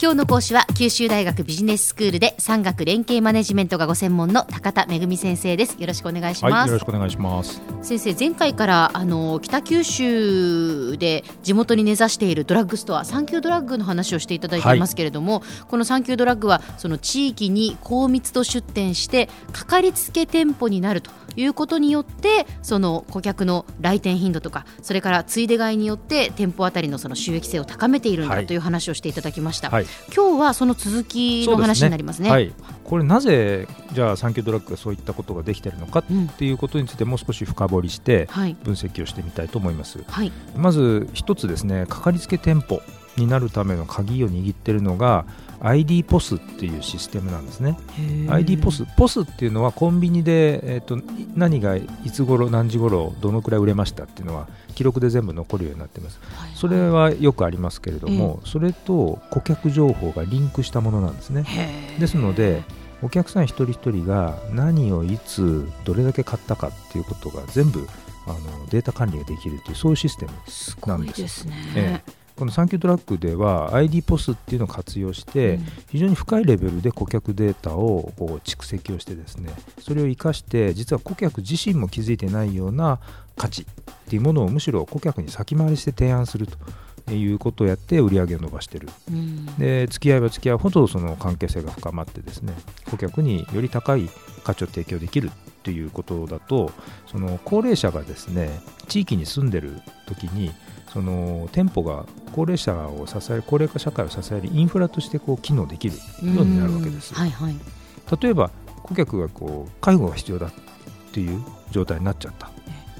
[0.00, 5.74] 今日の講師は九州大学ビジネススクールで産学連携マネジメントがご専門の高田恵先生です。
[5.76, 7.60] よろしくお願いします、はい、よろしくお願いします。
[7.82, 32.52] 先生前回からあの北九州で地元に根ざしているドラッグストアサンキュードラッグの話をしていただいていますけれども、はい、このサンキュードラッグはその地域に高密度出店してかかりつけ店舗になるということによってその顧客の来店頻度とかそれからついで買いによって店舗あたりのその収益性を高めているんだという話をしていただきました、はい、今日はその続きの話になりますね、ね、はい、
[32.84, 36.04] これなぜじゃあサンキュードラッグがそういったことができているのかっ
[36.36, 38.26] ていうことについてもう少し深掘りして
[38.64, 42.80] 分析をしてみたいと思います、はい、まず一つですねかかりつけ店舗
[43.18, 45.24] になるための鍵を握っているのが
[45.60, 47.76] ID ポスっていうシステムなんですね。
[48.28, 51.00] ID ポスポスっていうのはコンビニで、えーと、
[51.34, 61.44] 何がいつ頃何時頃どのくらい売れましたっていうのは記録で全部残るようになってます、はいはい、それはよくありますけれども、それと顧客情報がリンクしたものなんですね。
[61.98, 62.62] ですので
[63.02, 67.86] お客さん一人一人が何をいつどれだけ買ったかっていうことが全部
[68.26, 70.32] あのデータ管理ができるというそういうシステム
[70.86, 71.28] なんです。
[71.28, 71.54] すね。
[71.74, 75.58] ええこのサンキュートラックでは ID ポスっていうのを活用して、
[75.88, 79.50] 非常に深いレベルで顧客データをこう蓄積をしてですね
[79.80, 83.00] それを生かして実は顧客自身も気づいてないような
[83.36, 83.64] 価値っ
[84.08, 86.56] ていうものをむしろ顧客に先回りして提案すると。
[87.10, 92.52] いうことをやって売り上げを伸ばしてる、うん、で付き合いは付き合うほどその関係性が深まってですね
[92.90, 94.10] 顧客により高い
[94.44, 95.30] 価値を提供できる
[95.68, 96.72] ということだと
[97.06, 98.48] その高齢者がですね
[98.88, 100.50] 地域に住んでる時に
[100.94, 107.12] その店舗が高齢者を支える高齢化社会を支えるインフラとしてこう機能できるようになるわけです。
[107.12, 107.56] はいはい、
[108.18, 108.50] 例えば
[108.82, 110.50] 顧客がこう介護が必要だっ
[111.12, 112.50] ていう状態になっちゃった。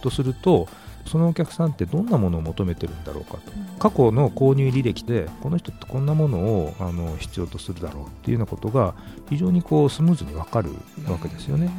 [0.02, 0.68] とすると
[1.08, 3.40] そのお客さんってどんなものを求めてるんだろうかと、
[3.78, 8.94] 過去の購入履歴でこの人ってこんなものをあの必要とするだろうっていうようなことが
[9.30, 10.70] 非常にこうスムーズに分かる
[11.08, 11.70] わけですよね。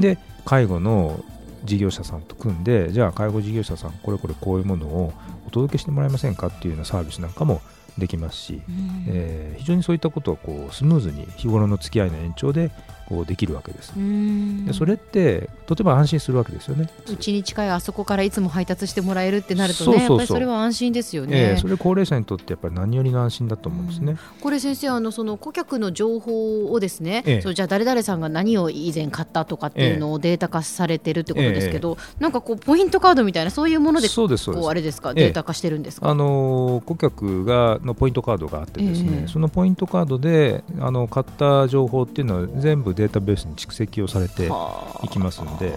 [0.00, 1.22] で介護の
[1.64, 5.12] 事業者さんと組んでじゃあ介護事業者さんこれこれこういうものを
[5.46, 7.60] お届けしてもらえませんかっていうようなサービスなんかも
[7.98, 8.62] できますし、
[9.08, 12.70] えー、非常にそういったことをこうスムーズに日頃の付き合いの延長で
[13.10, 13.92] こうできるわけです。
[13.96, 16.88] でそれってとても安心するわけですよね。
[17.10, 24.16] うちに近いあそこからいつも配達してもらえるってなるとねやっぱりそれは安心ですよね、えー、それ高齢者にとってやっぱり何よりの安心だと思うんですね。
[24.40, 44.50] これ先生あのその顧客の情報をですね、えー、そうじゃあ誰々さんが何を以前買ったとかっていうのをデータ化されてるってことですけど、えー、なんかこうポイントカードみたいなそういうものでそうですこうあれですかデータ化してるんですか、あの顧客がのポイントカードがあってですね、そのポイントカードであの買った情報っていうのは全部データベースに蓄積積をされて
[45.02, 45.72] いきますので。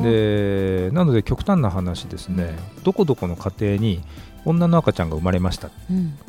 [0.00, 4.00] でなので極端な話ですね、どこどこの家庭に
[4.46, 5.70] 女の赤ちゃんが生まれましたっ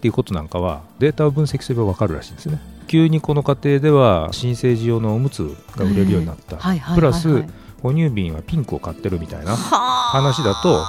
[0.01, 2.59] ていうことなんかはデータを分析すれば分かるらしいんですね。
[2.87, 6.57] 急にこの家庭では新生児用のおむつが売れるようになった、
[6.95, 7.45] プラス
[7.81, 10.83] 哺乳瓶はピンクを買ってるみたいな話だと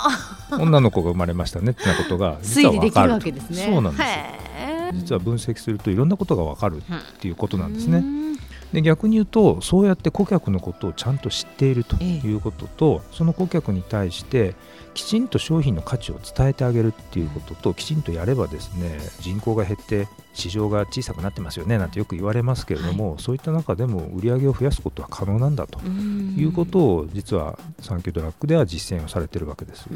[0.56, 3.70] 女の子が生まれましたねってなことが実は分かるですね。
[3.70, 4.08] そうなんですよ。
[4.94, 6.82] 実は分析するといろんなことが分かるっ
[7.20, 8.02] ていうことなんですね。
[8.72, 14.54] で逆に言うとそうやって顧客のことをちゃんと知っているということと、その顧客に対して
[14.94, 29.86] きちんと商品の価値を伝えてあげるっていうことときちんとやればですね人口が減って市場が小さくなってますよねなんてよく言われますけれども、はい、そういった中でも売り上げを増やすことは可能なんだということを実はサンキュードラッグでは実践をされてるわけです。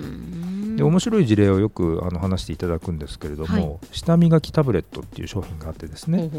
[0.76, 6.30] で面白い事例をよくあの話していただくんですけれども、はい、舌磨きタブレットっていう商品があってですね。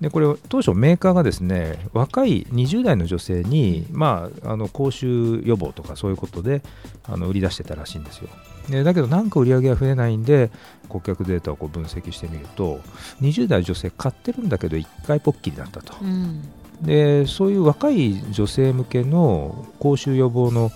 [0.00, 6.62] でこれ当初メーカーがですね若い20代の女性に、まあ、あの口臭予防とかそういうことで
[7.04, 8.28] あの売り出してたらしいんですよ。
[8.68, 10.50] でだけどなんか売り上げが増えないんで
[10.88, 12.80] 顧客データをこう分析してみると
[13.28, 16.42] 20代女性買ってるんだけど1回ポッキリだったと、うん、
[16.82, 20.70] でそういう若い女性向けの口臭予防の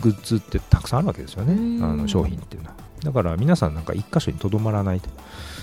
[0.00, 2.76] グッズってたくさんあるわけですよね、あの商品っていうのは。
[3.02, 5.10] だから皆さんなんか1箇所にとどまらないと。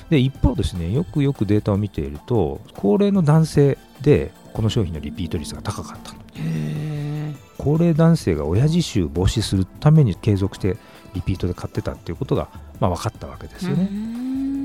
[0.10, 6.14] で一方ですねよくよくデータを見ていると高齢の男性でこの商品のリピート率が高かった
[7.60, 10.78] 高齢男性が親父臭防止するために継続して
[11.14, 12.50] リピートで買ってたっていうことが、
[12.80, 13.90] まあ、分かったわけですよね。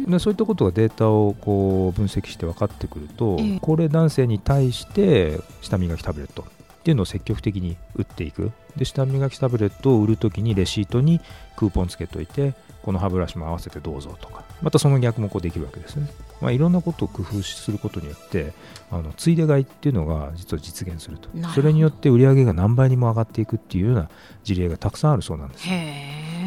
[0.06, 8.52] でそういったことがデータをこう分析して分かってくると、え高齢男性に対して舌磨きタブレットっていうのを積極的に売っていく。
[8.76, 11.20] で舌磨きタブレットを売るときにレシートに
[11.56, 14.44] クーポンつけといてこの歯ブラシも合わせてどうぞとか。
[14.62, 16.08] またその逆もこうできるわけですね、
[16.40, 18.52] まあ、いろんなことを工夫することによって
[18.90, 21.28] あのついで買いっていうのが実は実現すると。
[21.54, 24.08] それによって売り上げが何倍にも上がっていくっていうような
[24.42, 25.66] 事例がたくさんあるそうなんです。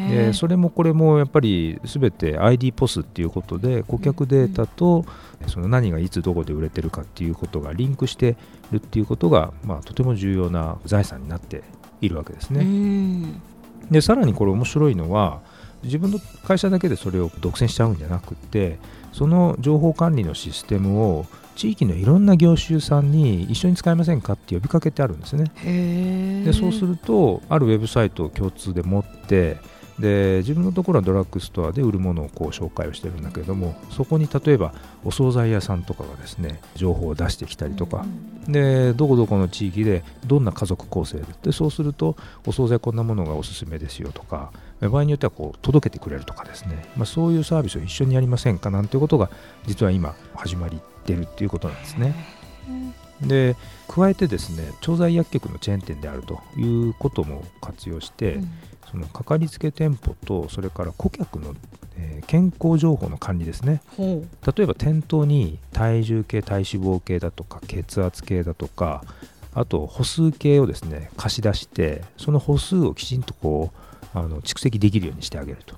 [0.08, 5.04] でそれもこれもやっぱりすべて ID ポスっていうことで顧客データと
[5.46, 8.36] その何がいつどこで売れてるかっていうことがリンクして
[8.72, 11.62] るっていうことが、まあ、とても重要な財産になって
[12.00, 13.32] いるわけですね。
[13.90, 15.40] でさらにこれ面白いのは
[15.82, 18.78] 自分の会社だけでそれを独占しちゃうんじゃなくて
[19.12, 21.26] その情報管理のシステムを
[21.58, 25.50] 地域のいろんな業種さんに一緒に使いませんかって呼びかけてあるんですね。
[26.44, 29.56] でそうするとあるウェブサイトを共通で持って
[29.98, 34.72] で自分のところはドラッグストアで売るものをこう紹介をしてるんだけれどもそこに例えば
[35.04, 38.06] お惣菜屋さんとかがですね情報を出してきたりとか、
[38.46, 42.16] うん、でどこどこの地域でどんな家族構成ででそうすると
[42.46, 49.30] お惣菜こんなものがおすすめですよとか場合によってはこう届けてくれるとかですね、まあ、そういうサービスを一緒にやりませんかなんていうことが
[49.66, 50.70] 実は今始まっ
[51.04, 52.14] てるっていうことなんですね。
[53.22, 53.56] で
[53.88, 58.50] 加えてですね調剤薬局のチェーン店であるということも活用して、うん。
[58.90, 61.54] そのかかりつけ店舗とそれから顧客の、
[61.96, 63.82] えー、健康情報の管理ですね。
[63.98, 69.04] 例えば店頭に体重計体脂肪計だとか血圧計だとか
[69.52, 73.72] あと歩数計をですね貸し出してその歩数をきちんとこ
[74.14, 75.76] うあの蓄積できるようにしてあげると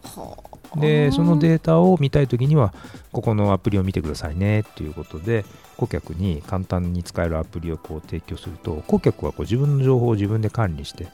[0.76, 2.72] でそのデータを見たいときには
[3.12, 5.44] ここのアプリを見てくださいねっていうことで
[5.76, 11.08] 顧客に簡単に使えるアプリをこう提供すると顧客はこう自分の情報を自分で管理して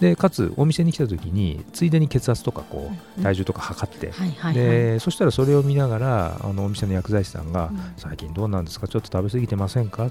[0.00, 4.10] でかつお店に来た時についでに血圧とかこう体重とか測って、
[4.52, 8.88] でそしたらそれを見ながらあのお店の薬剤師さんが、最近どうなんですか？
[8.88, 10.10] ちょっと食べ過ぎてませんか？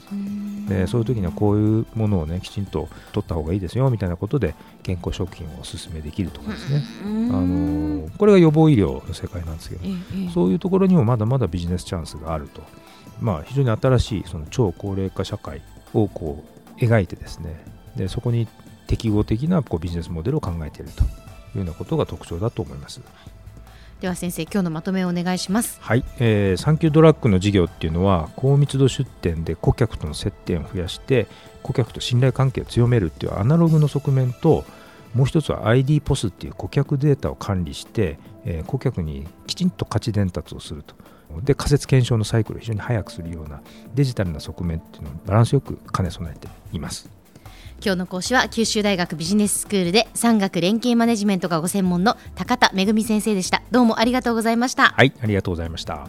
[0.68, 9.84] でそういう時にはこういうものをねきちんと取った方がいいですよみたいなことで健康食品をおすすめできるとかですね、あのこれが予防医療の世界なんですけど、
[10.34, 12.62] そういうところにもまだまだビジネスチャンスがあると、
[13.20, 15.62] まあ、非常に新しいその超高齢化社会
[15.94, 16.44] をこ
[16.78, 17.64] う描いてですね。
[17.96, 18.48] でそこに
[18.88, 21.06] 適合的なこうビジネスモデルを考えているとい
[21.56, 23.02] うようなことが特徴だと思います。
[24.04, 25.80] では先生今日のまとめをお願いします。
[25.80, 31.28] はい、えー、サンキュードラッグの事業っていうのは高密度出店で顧客との接点を増やして
[31.62, 34.66] 顧客と信頼関係を強めるっていうアナログの側面と
[35.14, 40.96] もう一つは ID ポスっていう顧客データを管理して、えー、顧客にきちんと価値伝達をすると。
[41.42, 43.62] で仮説検証のサイクルを非常に早くするような
[43.96, 47.23] デジタルな側面っていうのをバランスよく兼ね備えています。
[47.86, 53.62] 今日の講師は九州大学ビジネススクールで産学連携マネジメントがご専門の高田恵先生でした。
[53.72, 54.94] どうもありがとうございました。
[54.96, 56.08] はいありがとうございました。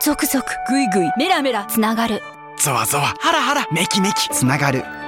[0.00, 2.20] 続々ぐいぐいメラメラつながる。
[2.58, 4.84] ゾワゾワハラハラメキメキつながる